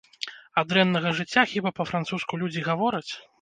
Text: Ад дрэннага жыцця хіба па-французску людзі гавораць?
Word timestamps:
Ад 0.61 0.65
дрэннага 0.71 1.11
жыцця 1.19 1.43
хіба 1.51 1.73
па-французску 1.81 2.41
людзі 2.45 2.65
гавораць? 2.71 3.05